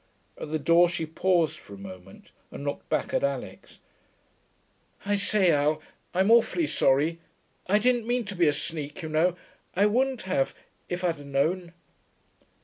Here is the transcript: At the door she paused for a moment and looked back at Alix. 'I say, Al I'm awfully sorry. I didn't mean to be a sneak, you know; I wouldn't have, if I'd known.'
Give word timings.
At 0.35 0.49
the 0.49 0.57
door 0.57 0.89
she 0.89 1.05
paused 1.05 1.59
for 1.59 1.75
a 1.75 1.77
moment 1.77 2.31
and 2.49 2.63
looked 2.63 2.89
back 2.89 3.13
at 3.13 3.23
Alix. 3.23 3.77
'I 5.05 5.15
say, 5.17 5.51
Al 5.51 5.79
I'm 6.11 6.31
awfully 6.31 6.65
sorry. 6.65 7.19
I 7.67 7.77
didn't 7.77 8.07
mean 8.07 8.25
to 8.25 8.35
be 8.35 8.47
a 8.47 8.51
sneak, 8.53 9.03
you 9.03 9.09
know; 9.09 9.35
I 9.75 9.85
wouldn't 9.85 10.23
have, 10.23 10.55
if 10.89 11.03
I'd 11.03 11.23
known.' 11.23 11.73